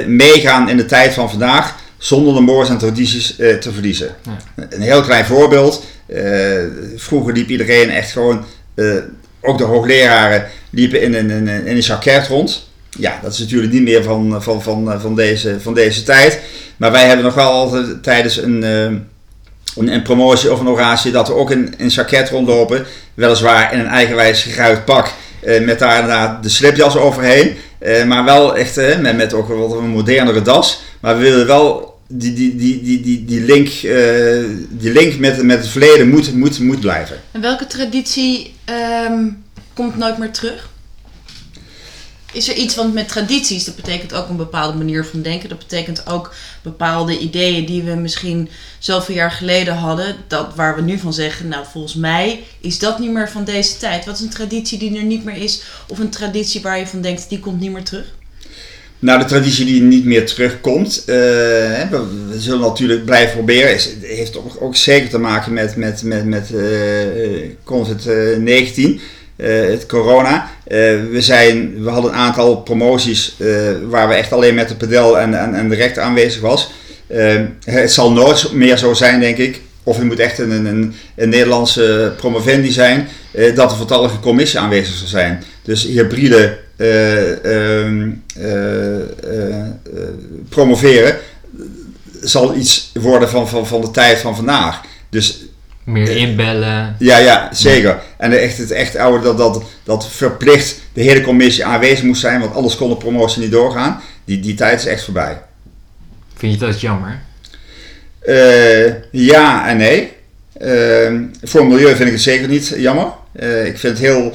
[0.06, 4.14] meegaan in de tijd van vandaag zonder de moors en tradities te verliezen.
[4.22, 4.66] Ja.
[4.68, 5.84] Een heel klein voorbeeld.
[6.96, 8.44] vroeger liep iedereen echt gewoon,
[9.40, 12.68] ook de hoogleraren liepen in een, in, in een jacket rond.
[12.98, 16.40] Ja, dat is natuurlijk niet meer van, van, van, van, deze, van deze tijd.
[16.76, 19.08] Maar wij hebben nog wel altijd tijdens een, een,
[19.74, 22.86] een, promotie of een oratie dat we ook in een jacket rondlopen.
[23.14, 25.12] Weliswaar in een eigenwijs geruit pak.
[25.44, 27.56] Uh, met daar de slipjas overheen.
[27.82, 30.80] Uh, maar wel echt met, met ook wat een modernere das.
[31.00, 33.68] Maar we willen wel die, die, die, die, die, die link,
[34.70, 37.16] die link met, met het verleden moet, moet, moet blijven.
[37.32, 38.54] En welke traditie
[39.08, 39.42] um,
[39.74, 40.69] komt nooit meer terug?
[42.32, 45.48] Is er iets, want met tradities, dat betekent ook een bepaalde manier van denken.
[45.48, 50.16] Dat betekent ook bepaalde ideeën die we misschien zoveel jaar geleden hadden.
[50.26, 53.76] Dat waar we nu van zeggen, nou volgens mij is dat niet meer van deze
[53.76, 54.04] tijd.
[54.04, 55.62] Wat is een traditie die er niet meer is?
[55.88, 58.04] Of een traditie waar je van denkt, die komt niet meer terug?
[58.98, 61.14] Nou, de traditie die niet meer terugkomt, uh,
[61.90, 66.24] we, zullen natuurlijk blijven proberen, is, heeft ook, ook zeker te maken met, met, met,
[66.24, 69.00] met uh, COVID-19.
[69.40, 70.50] Eh, het corona.
[70.66, 70.78] Eh,
[71.10, 73.48] we, zijn, we hadden een aantal promoties eh,
[73.88, 76.70] waar we echt alleen met de pedel en, en, en de rechter aanwezig was.
[77.64, 79.60] het zal nooit meer zo zijn, denk ik.
[79.82, 83.08] Of het moet echt een, een, een Nederlandse promovendi zijn,
[83.54, 85.42] dat er voltallige commissie aanwezig zal zijn.
[85.62, 86.58] Dus hybride
[87.42, 88.10] ehm,
[90.48, 91.16] promoveren
[92.22, 94.80] zal iets worden van, van, van de tijd van vandaag.
[95.10, 95.44] Dus
[95.90, 96.96] meer inbellen.
[96.98, 98.02] Ja, ja, zeker.
[98.16, 102.40] En echt, het echt oude dat, dat, dat verplicht de hele commissie aanwezig moest zijn,
[102.40, 104.00] want anders kon de promotie niet doorgaan.
[104.24, 105.42] Die, die tijd is echt voorbij.
[106.36, 107.20] Vind je dat jammer?
[108.22, 110.12] Uh, ja en nee.
[110.62, 113.12] Uh, voor het milieu vind ik het zeker niet jammer.
[113.40, 114.34] Uh, ik vind het heel.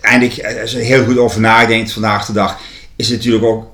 [0.00, 2.58] eindelijk, als je heel goed over nadenkt vandaag de dag,
[2.96, 3.66] is het natuurlijk ook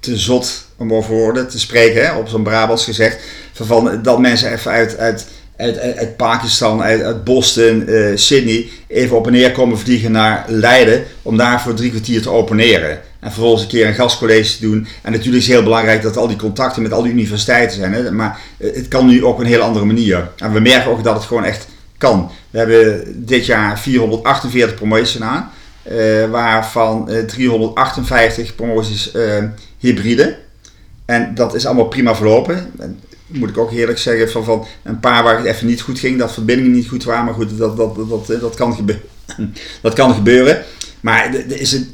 [0.00, 3.18] te zot om over woorden te spreken, hè, op zo'n Brabants gezegd.
[3.52, 9.32] Van, dat mensen even uit, uit uit, Pakistan, uit, Boston, uh, Sydney, even op en
[9.32, 13.00] neer komen vliegen naar Leiden om daar voor drie kwartier te openeren.
[13.20, 14.86] En vervolgens een keer een gastcollege te doen.
[15.02, 17.92] En natuurlijk is het heel belangrijk dat al die contacten met al die universiteiten zijn.
[17.92, 18.10] Hè?
[18.10, 20.30] Maar eh, het kan nu op een heel andere manier.
[20.36, 21.66] En we merken ook dat het gewoon echt
[21.98, 22.30] kan.
[22.50, 25.50] We hebben dit jaar 448 promoties gedaan.
[25.92, 29.12] Uh, waarvan uh, 358 promoties
[29.78, 30.36] hybride.
[31.04, 32.70] En dat is allemaal prima verlopen
[33.32, 36.18] moet ik ook eerlijk zeggen, van, van een paar waar het even niet goed ging,
[36.18, 37.24] dat verbindingen niet goed waren.
[37.24, 39.04] Maar goed, dat, dat, dat, dat, dat, kan, gebeuren.
[39.82, 40.62] dat kan gebeuren.
[41.00, 41.86] Maar is het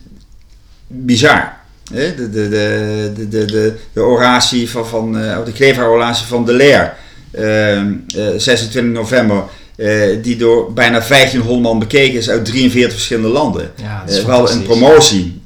[0.87, 1.57] bizar.
[1.92, 6.94] De, de, de, de, de, de, oratie van, van uh, de Cleva-oratie van de Leer,
[7.33, 7.92] uh, uh,
[8.37, 9.44] 26 november,
[9.77, 13.70] uh, die door bijna 1500 man bekeken is uit 43 verschillende landen.
[13.83, 15.42] Ja, dat is wel een promotie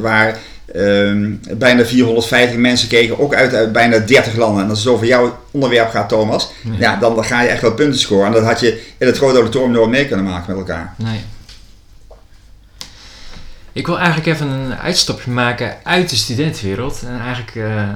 [0.00, 0.38] waar
[0.74, 4.64] Ehm, bijna 450 mensen keken, ook uit, uit bijna 30 landen.
[4.64, 6.96] En als het over jouw onderwerp gaat, Thomas, ja.
[6.96, 8.26] dan, dan ga je echt wel punten scoren.
[8.26, 10.94] En dat had je in het grote auditorium nooit mee kunnen maken met elkaar.
[10.96, 11.20] Nee.
[13.72, 17.02] Ik wil eigenlijk even een uitstapje maken uit de studentenwereld.
[17.06, 17.88] En eigenlijk, uh,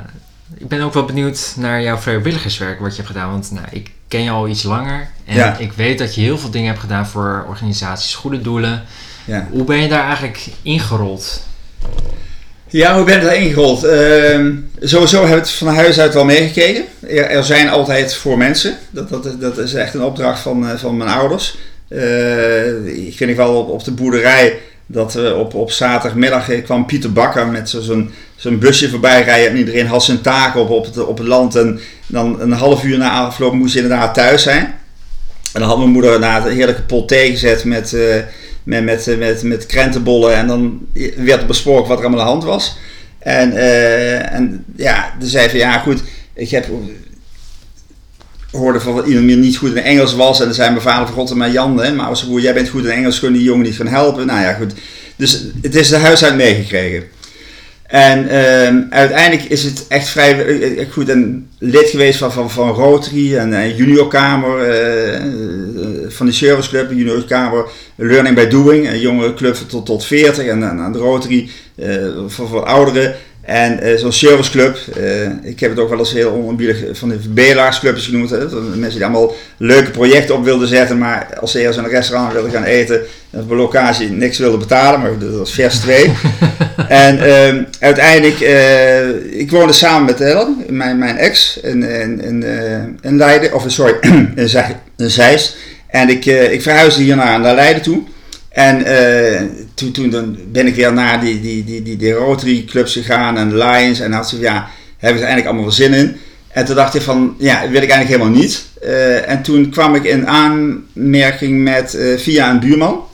[0.57, 3.31] ik ben ook wel benieuwd naar jouw vrijwilligerswerk, wat je hebt gedaan.
[3.31, 5.09] Want nou, ik ken je al iets langer.
[5.25, 8.83] En ik weet dat je heel veel dingen hebt gedaan voor organisaties, goede doelen.
[9.25, 9.49] Ja.
[9.51, 11.43] Hoe ben je daar eigenlijk ingerold?
[12.69, 13.85] Ja, hoe ben ik daar ingerold?
[13.85, 14.49] Uh,
[14.81, 16.85] sowieso heb ik het van huis uit wel meegekregen.
[17.09, 18.77] Er, zijn altijd voor mensen.
[18.91, 21.57] Dat, dat, dat is echt een opdracht van, eh, van mijn ouders.
[21.89, 26.87] Uh, ik vind ik wel op, op de boerderij dat we op, op zaterdagmiddag kwam
[26.87, 29.51] Pieter Bakker met zo'n zo'n busje voorbij rijden.
[29.51, 31.57] En iedereen had zijn taak op, op, het, op het land.
[31.57, 34.65] En dan een half uur na afloop moest je inderdaad thuis zijn.
[35.53, 37.97] En dan had mijn moeder na een heerlijke pot thee gezet met...
[38.65, 40.35] met, met, met, krentenbollen.
[40.35, 42.77] En dan werd besproken wat er allemaal aan de hand was.
[43.19, 46.03] En, uh, en ja, toen zei van ja goed,
[46.35, 46.67] ik heb
[48.51, 50.39] hoorde van dat iemand niet goed in Engels was.
[50.39, 52.69] En dan zei mijn vader van God en Jan, hè, maar als broer, jij bent
[52.69, 54.27] goed in Engels, kun je die jongen niet gaan helpen.
[54.27, 54.73] Nou ja, goed.
[55.17, 57.05] Dus het is de huis uit meegekregen.
[57.87, 62.51] En uh, uiteindelijk is het echt vrij eh, eh, goed een lid geweest van, van,
[62.51, 65.21] van Rotary en, en juniorkamer uh,
[66.09, 67.65] van de serviceclub, juniorkamer
[67.95, 72.49] Learning by Doing, een jongere club tot, tot 40 en, en, de Rotary uh, voor,
[72.49, 73.15] voor ouderen.
[73.43, 77.19] En uh, zo'n serviceclub, uh, ik heb het ook wel eens heel onerbiedig van de
[77.29, 78.31] belaarsclubjes genoemd.
[78.31, 78.39] Hè,
[78.75, 82.33] mensen die allemaal leuke projecten op wilden zetten, maar als ze eerst in een restaurant
[82.33, 86.13] wilden gaan eten, en op een locatie niks wilden betalen, maar dat was vers 2.
[86.89, 88.41] en uh, uiteindelijk,
[89.31, 92.45] ik woonde samen met Ellen, mijn, mijn ex, in, in, in,
[93.03, 93.95] in Leiden, of sorry,
[94.35, 94.49] in,
[94.97, 95.57] Zeist.
[95.95, 98.03] En ik, ik verhuisde hierna naar Leiden toe.
[98.49, 99.41] En uh,
[99.75, 103.39] toen, toen dan ben ik weer naar die, die, die, die, die Rotary clubs gegaan
[103.39, 104.01] en Lions.
[104.01, 106.17] En had ze ja, hebben ze eigenlijk allemaal wel zin in.
[106.49, 108.65] En toen dacht ik van, ja, wil ik eigenlijk helemaal niet.
[108.85, 113.07] Uh, en toen kwam ik in aanmerking met, via een buurman,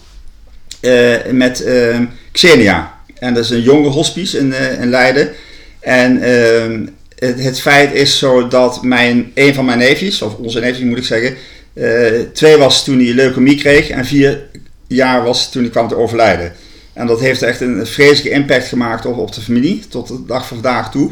[1.30, 1.64] met
[2.32, 2.94] Xenia.
[3.18, 5.30] En dat is een jonge hospice in, in Leiden.
[5.80, 6.86] En ehm,
[7.18, 10.98] het, het, feit is zo dat mijn, een van mijn neefjes, of onze neefjes moet
[10.98, 11.36] ik zeggen,
[12.32, 14.48] twee was toen hij leukemie kreeg en vier
[14.86, 16.52] jaar was toen ik kwam te overlijden.
[16.92, 20.46] En dat heeft echt een vreselijke impact gemaakt op, op de familie, tot de dag
[20.46, 21.10] van vandaag toe.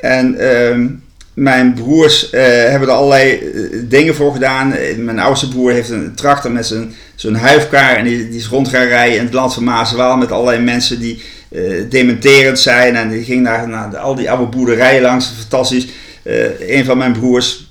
[0.00, 0.86] En uh,
[1.34, 4.74] mijn broers uh, hebben er allerlei uh, dingen voor gedaan.
[4.96, 8.68] Mijn oudste broer heeft een tractor met zijn, zijn huifkar en die, die is rond
[8.68, 11.22] gaan rijden in het land van Maaswaal met allerlei mensen die
[11.88, 12.96] dementerend zijn.
[12.96, 15.86] En die ging naar, naar al die oude boerderijen langs, fantastisch.
[16.60, 17.65] een van mijn broers,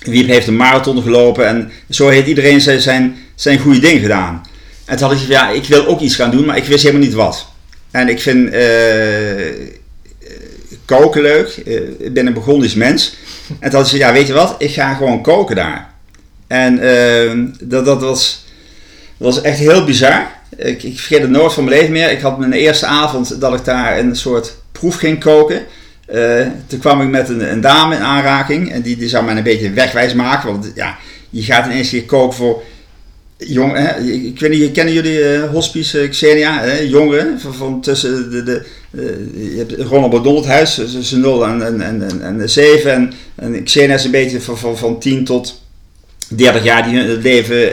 [0.00, 4.42] Wiep heeft een marathon gelopen en zo heeft iedereen zijn, zijn, zijn goede ding gedaan.
[4.84, 7.06] En toen had ik ja, ik wil ook iets gaan doen, maar ik wist helemaal
[7.06, 7.48] niet wat.
[7.90, 9.68] En ik vind uh,
[10.84, 11.62] koken leuk.
[11.66, 13.16] Uh, ik ben een begonnisch mens.
[13.58, 15.90] En toen had ik ja, weet je wat, ik ga gewoon koken daar.
[16.46, 18.44] En uh, dat, dat, was,
[19.16, 20.30] was echt heel bizar.
[20.56, 22.10] Ik, ik vergeet het nooit van mijn leven meer.
[22.10, 25.62] Ik had mijn eerste avond dat ik daar een soort proef ging koken.
[26.66, 28.72] Toen kwam ik met een, een, dame in aanraking.
[28.72, 30.50] En die, die zou mij een beetje wegwijs maken.
[30.50, 30.98] Want ja,
[31.30, 32.62] je gaat ineens keer koken voor
[33.46, 36.60] jong, hè, ik weet niet, kennen jullie uh, Hospice uh, Xenia?
[36.60, 38.66] Hè, jongeren van, tussen de, de
[39.34, 43.94] je hebt Ronald Bardon huis, tussen 0 en, en, en, en 7 en, en Xenia
[43.94, 45.62] is een beetje van, van, van 10 tot
[46.28, 47.72] 30 jaar die hun leven,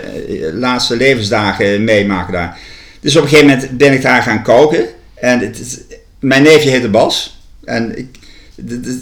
[0.53, 2.57] laatste levensdagen meemaken daar.
[2.99, 5.85] Dus op een gegeven moment ben ik daar gaan koken en het,
[6.19, 8.07] mijn neefje heette Bas en ik,
[8.57, 9.01] de, de,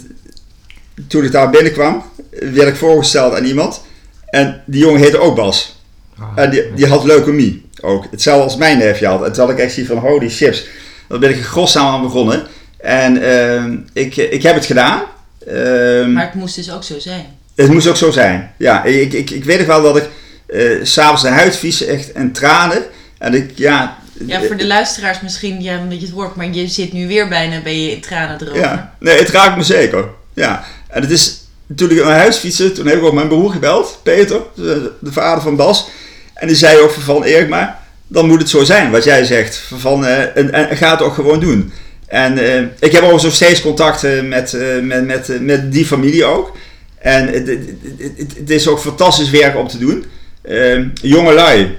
[1.08, 3.80] toen ik daar binnenkwam werd ik voorgesteld aan iemand
[4.26, 5.80] en die jongen heette ook Bas.
[6.18, 8.06] Ah, en die, die had leukemie ook.
[8.10, 9.24] Hetzelfde als mijn neefje had.
[9.24, 10.66] En toen had ik echt zoiets van, holy chips.
[11.08, 12.46] Daar ben ik er aan begonnen.
[12.76, 15.02] En uh, ik, ik heb het gedaan.
[15.48, 17.26] Uh, maar het moest dus ook zo zijn.
[17.54, 18.52] Het moest ook zo zijn.
[18.56, 20.08] Ja, ik, ik, ik weet nog wel dat ik
[20.46, 22.82] uh, s'avonds de huid vies echt en tranen.
[23.18, 23.98] En ik, ja...
[24.26, 27.28] Ja, voor de luisteraars misschien, ja, een beetje het woord, maar je zit nu weer
[27.28, 28.60] bijna, ben je in tranen erover.
[28.60, 30.04] Ja, nee, het raakt me zeker.
[30.34, 31.40] Ja, en het is,
[31.76, 35.12] toen ik naar huis fietste, toen heb ik ook mijn broer gebeld, Peter, de, de
[35.12, 35.88] vader van Bas.
[36.34, 39.62] En die zei ook van Erik, maar dan moet het zo zijn wat jij zegt.
[39.74, 41.72] Van, uh, en, en, ga het ook gewoon doen.
[42.06, 46.24] En uh, ik heb overigens nog steeds contacten met, uh, met, met, met die familie
[46.24, 46.56] ook.
[46.98, 47.60] En het, het,
[47.98, 50.04] het, het, is ook fantastisch werk om te doen.
[50.46, 51.78] Ehm, jonge lui.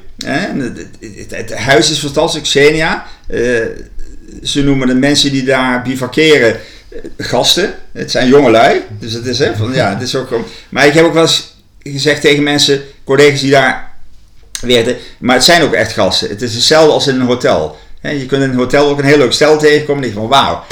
[1.30, 3.06] Het, huis is fantastisch, Xenia.
[4.44, 6.60] ze noemen de mensen die daar bivakeren
[7.18, 7.74] gasten.
[7.92, 8.82] Het zijn jonge lui.
[9.00, 10.30] Dus het is, hè, van, ja, het is ook.
[10.70, 13.88] Maar ik heb ook wel eens gezegd tegen mensen, collega's die daar
[15.18, 16.30] maar het zijn ook echt gasten.
[16.30, 17.78] Het is hetzelfde als in een hotel.
[18.02, 20.04] Je kunt in een hotel ook een heel leuk stel tegenkomen.
[20.04, 20.64] En denk van wauw,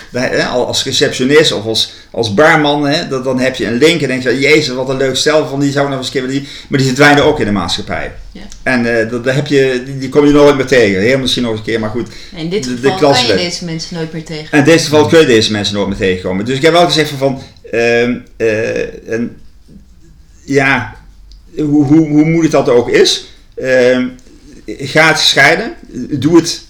[0.66, 4.76] als receptionist of als, als barman, dan heb je een link en denk je, jezus
[4.76, 7.40] wat een leuk stel van die zou nog eens keer die, maar die verdwijnen ook
[7.40, 8.12] in de maatschappij.
[8.32, 8.42] Ja.
[8.64, 11.02] En uh, dat, heb je, die, kom je nooit meer tegen.
[11.02, 12.08] Heel misschien nog een keer, maar goed.
[12.36, 14.52] In dit geval de, kan je deze mensen nooit meer tegen.
[14.52, 16.46] En in dit geval kun je deze mensen nooit meer tegenkomen.
[16.46, 19.38] Dus ik heb wel gezegd van, van uh, uh, en,
[20.44, 20.96] ja,
[21.56, 23.26] hoe, hoe, hoe moeilijk dat ook is.
[23.56, 24.06] Uh,
[24.66, 25.74] ga het scheiden.
[26.10, 26.64] Doe het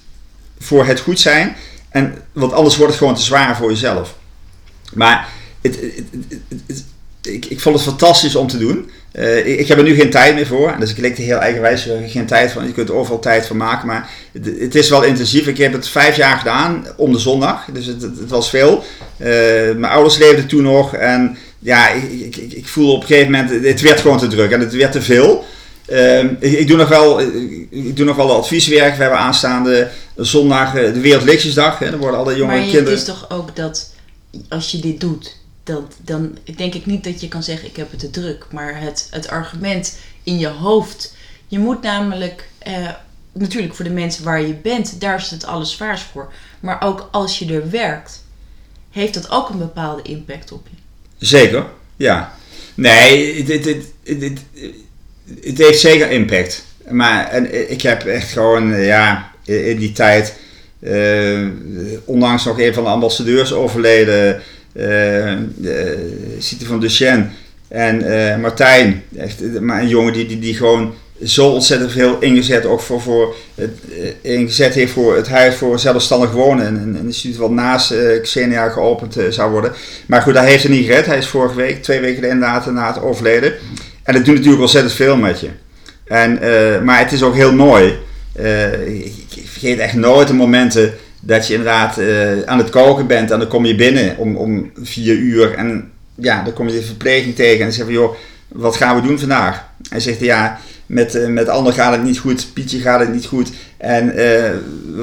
[0.60, 1.56] voor het goed zijn.
[1.90, 4.16] En, want anders wordt het gewoon te zwaar voor jezelf.
[4.94, 5.28] Maar
[5.62, 5.80] het,
[7.22, 8.90] ik, ik vond het fantastisch om te doen.
[9.14, 10.76] Uh, ik, heb er nu geen tijd meer voor.
[10.80, 12.66] Dus ik klinkt heel eigenwijs, er geen tijd van.
[12.66, 13.88] Je kunt er overal tijd van maken.
[13.88, 15.48] Maar het, het, is wel intensief.
[15.48, 17.66] Ik heb het vijf jaar gedaan om de zondag.
[17.74, 18.84] Dus het, het was veel.
[19.18, 19.28] Uh,
[19.76, 20.96] mijn ouders leefden toen nog.
[20.96, 24.52] En ja, ik, ik, ik voel op een gegeven moment, het werd gewoon te druk
[24.52, 25.46] en het werd te veel.
[25.88, 27.22] Uh, ik, doe nog wel,
[27.70, 28.96] ik doe nog wel advieswerk.
[28.96, 31.78] We hebben aanstaande zondag de Wereldlichtjesdag.
[31.78, 32.84] Dan worden alle jonge maar kinderen.
[32.84, 33.94] Maar het is toch ook dat
[34.50, 37.92] als je dit doet, dat, dan denk ik niet dat je kan zeggen ik heb
[37.92, 38.46] het te druk.
[38.52, 41.16] Maar het, het argument in je hoofd.
[41.48, 42.90] Je moet namelijk, eh,
[43.34, 46.34] natuurlijk voor de mensen waar je bent, daar is het alles zwaars voor.
[46.60, 48.24] Maar ook als je er werkt,
[48.92, 50.76] heeft dat ook een bepaalde impact op je.
[51.26, 52.36] Zeker, ja.
[52.76, 54.40] Nee, het, het, het,
[55.42, 56.66] het heeft zeker impact.
[56.90, 60.34] Maar en, ik heb echt gewoon, eh, ja, in die tijd,
[60.80, 61.48] uh,
[62.06, 64.42] onlangs nog een van de ambassadeurs overleden,
[64.74, 65.34] uh,
[66.40, 67.28] Cite van Duchenne
[67.68, 69.04] en Martijn.
[69.18, 73.36] Echt, maar een jongen die, die, die gewoon zo ontzettend veel ingezet, ook voor, voor
[73.56, 73.80] het,
[74.22, 76.66] ingezet heeft voor het huis voor zelfstandig wonen.
[76.66, 79.74] En een instituut wat naast Xenia geopend zou worden.
[80.06, 81.06] Maar goed, dat heeft hij niet gered.
[81.06, 83.54] Hij is vorige week, twee weken inderdaad, na het overleden.
[84.06, 85.50] En dat doet natuurlijk ontzettend veel met je.
[86.06, 86.40] En,
[86.86, 87.94] maar het is ook heel mooi.
[89.34, 90.94] ik vergeet echt nooit de momenten
[91.26, 94.72] dat je inderdaad uh, aan het koken bent en dan kom je binnen om, om
[94.82, 98.16] vier uur en ja, dan kom je de verpleging tegen en zeg je joh,
[98.48, 99.66] wat gaan we doen vandaag?
[99.90, 103.52] Hij zegt ja, met, met Ander gaat het niet goed, Pietje gaat het niet goed
[103.78, 104.14] en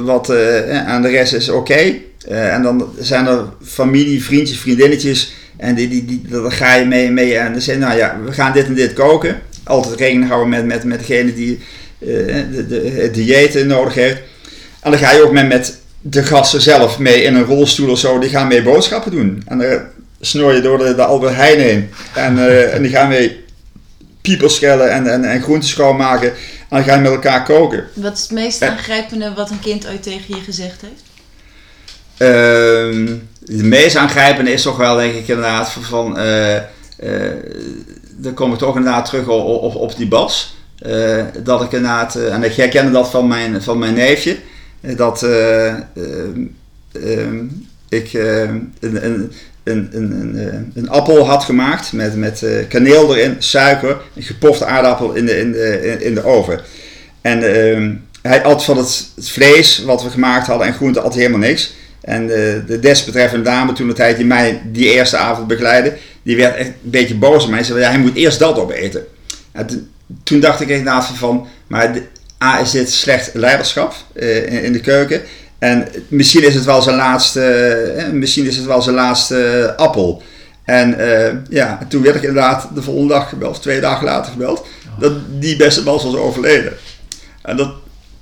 [0.05, 0.31] wat
[0.87, 1.95] aan de rest is oké.
[2.29, 7.11] en dan zijn er familie, vriendjes, vriendinnetjes en die, die, die, daar ga je mee,
[7.11, 9.40] mee en dan zeg je nou ja, we gaan dit en dit koken.
[9.64, 11.61] Altijd rekening houden met, met, met degene die
[11.98, 14.20] de, de, het dieet nodig heeft.
[14.81, 17.98] En dan ga je ook met, met de gasten zelf mee in een rolstoel of
[17.98, 19.42] zo, die gaan mee boodschappen doen.
[19.46, 19.81] En dan
[20.20, 21.90] snoor je door de, de Albert Heijn heen.
[22.14, 23.44] En, uh, en die gaan mee
[24.20, 26.29] piepers schellen en, en, en groenten schoonmaken.
[26.29, 27.85] En dan gaan je met elkaar koken.
[27.94, 31.03] Wat is het meest aangrijpende wat een kind ooit tegen je gezegd heeft?
[32.18, 36.18] Uh, het meest aangrijpende is toch wel, denk ik, inderdaad van...
[36.18, 36.57] Uh,
[38.16, 40.57] dan kom ik toch inderdaad terug op, op, op die bas.
[41.42, 44.37] dat ik inderdaad, en ik herkende dat van mijn, van mijn neefje
[44.81, 45.75] dat uh,
[47.88, 49.33] ik een, een,
[49.64, 55.27] een, een, een, appel had gemaakt met, met kaneel erin, suiker, een gepofte aardappel in
[55.27, 56.61] de, in de, in de oven.
[57.20, 61.38] En ehm, hij at van het, vlees wat we gemaakt hadden en groente at helemaal
[61.38, 61.75] niks.
[62.03, 66.37] En de, de desbetreffende dame toen de tijd die mij die eerste avond begeleidde, die
[66.37, 67.62] werd echt een beetje boos op mij.
[67.62, 69.05] Ze zei, ja, hij moet eerst dat opeten.
[69.53, 69.91] En
[70.23, 71.91] toen dacht ik inderdaad van, maar
[72.45, 75.23] A, is dit slecht leiderschap uh, in, de keuken.
[75.59, 80.23] En misschien is het wel zijn laatste, uh, misschien is het wel zijn laatste appel.
[80.65, 84.67] En uh, ja, toen werd ik inderdaad de volgende dag gebeld, twee dagen later gebeld,
[84.99, 86.73] dat die beste bas was overleden.
[87.43, 87.73] En dat,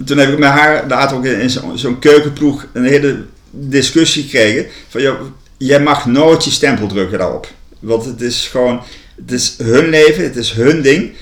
[0.04, 4.66] toen heb ik met haar daar ook in zo'n zo keukenploeg een hele discussie gekregen.
[4.88, 7.48] Van jij mag nooit je stempel drukken daarop.
[7.78, 8.82] Want het is gewoon,
[9.16, 11.12] het is hun leven, het is hun ding.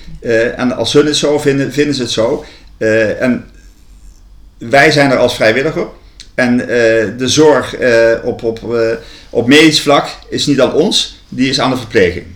[0.57, 2.45] en als hun het zo vinden, vinden ze het zo.
[2.79, 3.45] Uh, en
[4.59, 5.87] wij zijn er als vrijwilliger.
[6.35, 6.67] En uh,
[7.19, 7.75] de zorg
[8.23, 8.61] op, op,
[9.31, 12.27] op medisch vlak is niet aan ons, die is aan de verpleging.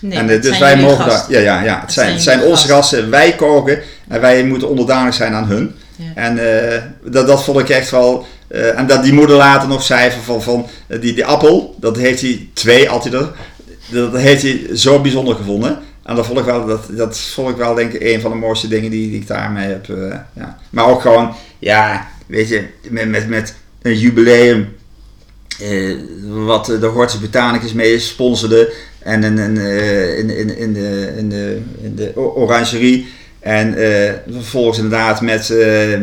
[0.00, 1.24] Nee, en, dus wij mogen daar.
[1.28, 1.72] Ja, ja, ja.
[1.74, 5.32] Het, het zijn, zijn, het zijn onze gasten, wij koken en wij moeten onderdanig zijn
[5.32, 5.74] aan hun.
[5.96, 6.12] Ja.
[6.14, 6.38] En
[7.04, 8.26] dat, dat vond ik echt wel.
[8.50, 12.48] En dat die moeder later nog zei van, van die, die appel, dat heeft hij
[12.52, 13.30] twee, altijd er.
[13.90, 15.78] Dat heeft hij zo bijzonder gevonden.
[16.02, 18.36] En dat vond ik wel, dat, dat vond ik wel denk ik een van de
[18.36, 19.88] mooiste dingen die, die ik daarmee heb.
[19.88, 20.58] Uh, ja.
[20.70, 24.68] Maar ook gewoon, ja, weet je, met, met, met een jubileum.
[26.26, 28.72] Wat de Hortus Botanicus mee sponsorde.
[28.98, 33.08] En in, in, in, in, in, de, in, de, in de orangerie.
[33.40, 33.74] En
[34.30, 35.54] vervolgens inderdaad met,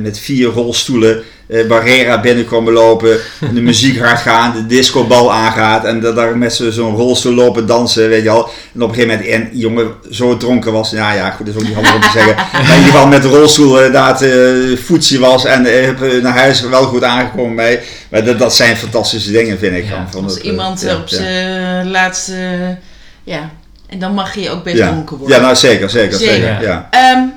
[0.02, 3.20] met vier rolstoelen uh, Barrera binnenkomen lopen,
[3.54, 8.10] de muziek hard gaan, de discobal aangaat en dat daar met zo'n rolstoel lopen dansen,
[8.10, 8.50] weet je al.
[8.74, 11.62] En op een gegeven moment een jongen zo dronken was, nou ja, goed, dat is
[11.62, 12.36] ook niet handig om te zeggen.
[12.52, 16.62] Maar in ieder geval met de rolstoel inderdaad uh, voetsie was en uh, naar huis
[16.62, 17.82] wel goed aangekomen bij.
[18.10, 19.89] Maar dat, dat zijn fantastische dingen, vind ik.
[19.89, 22.78] Ja, van als het, iemand ja, op zijn laatste,
[23.24, 23.52] ja,
[23.88, 25.38] en dan mag je ook best dronken worden.
[25.38, 26.89] Ja, nou zeker, zeker, zeker, zeker ja.
[27.16, 27.34] Um,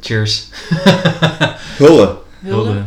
[0.00, 0.48] Cheers.
[2.42, 2.70] Hulde.
[2.70, 2.84] Hulde.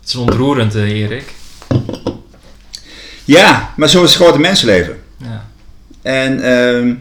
[0.00, 1.34] Het is ontroerend, uh, Erik.
[3.24, 5.02] Ja, maar zo is het grote mensenleven.
[5.16, 5.48] Ja.
[6.02, 6.94] En uh,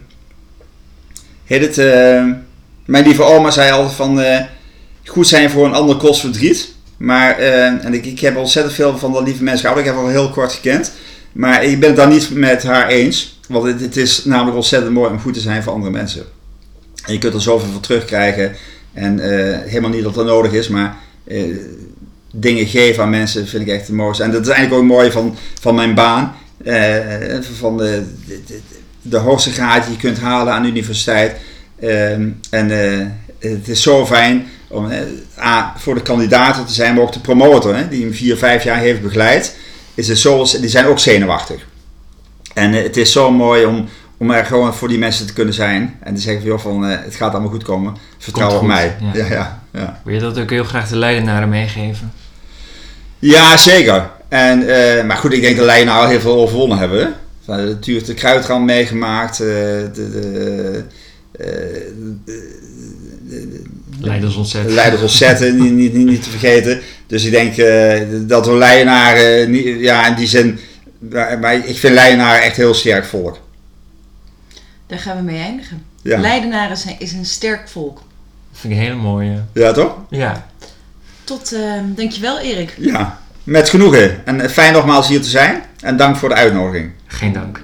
[1.43, 2.33] heet het, uh,
[2.85, 4.41] mijn lieve oma zei altijd van, uh,
[5.05, 6.73] goed zijn voor een ander kost verdriet.
[6.97, 9.85] Maar, eh, en ik, ik heb ontzettend veel van dat lieve mensen gehouden.
[9.85, 10.91] Ik heb haar heel kort gekend.
[11.31, 13.39] Maar ik ben het daar niet met haar eens.
[13.47, 16.23] Want het, het is namelijk ontzettend mooi om goed te zijn voor andere mensen.
[17.05, 18.55] En je kunt er zoveel voor terugkrijgen.
[18.93, 21.43] En eh, helemaal niet dat dat nodig is, maar eh,
[22.31, 24.23] dingen geven aan mensen vind ik echt het mooiste.
[24.23, 26.35] En dat is eigenlijk ook mooi van, van mijn baan.
[26.63, 26.99] Eh,
[27.57, 28.59] van de, de,
[29.01, 31.35] de, hoogste graad die je kunt halen aan de universiteit.
[31.79, 32.69] Ehm, en
[33.39, 34.89] het is zo fijn om
[35.77, 38.79] voor de kandidaten te zijn, maar ook de promotor, hè, die hem vier, vijf jaar
[38.79, 39.55] heeft begeleid.
[39.93, 41.65] Is het zo, die zijn ook zenuwachtig.
[42.53, 43.89] En het is zo mooi om,
[44.25, 45.95] om er gewoon voor die mensen te kunnen zijn.
[46.03, 47.95] En te zeggen van, joh, van eh, het gaat allemaal goed komen.
[48.17, 48.95] Vertrouw Komt op goed, mij.
[49.13, 49.23] ja.
[49.25, 50.01] Ja, ja, ja.
[50.03, 52.11] Wil je dat ook heel graag de leidenaren meegeven?
[53.19, 54.09] Ja, zeker.
[54.29, 57.13] En, eh, maar goed, ik denk dat Leiden al heel veel overwonnen hebben.
[57.45, 59.39] Natuurlijk de kruidrand meegemaakt.
[59.39, 60.83] eh, de, de,
[61.31, 61.45] eh,
[62.25, 62.53] de-
[63.99, 64.73] Leiders ontzettend.
[64.75, 66.81] Leiders ontzetten, niet, niet, niet, niet te vergeten.
[67.07, 70.59] Dus ik denk eh, dat we Leidenaren, ja, in die zin,
[70.99, 73.37] maar, maar ik vind Leidenaren echt heel sterk volk.
[74.87, 75.83] Daar gaan we mee eindigen.
[76.01, 78.01] Ja, Leidenaren zijn, is een sterk volk.
[78.51, 79.43] vind ik een hele mooie.
[79.53, 79.95] ja toch?
[80.09, 80.47] Ja.
[81.23, 82.75] Tot, eh, dankjewel Erik.
[82.79, 84.25] Ja, met genoegen.
[84.25, 85.63] En fijn nogmaals hier te zijn.
[85.79, 86.91] En dank voor de uitnodiging.
[87.07, 87.61] Geen dank.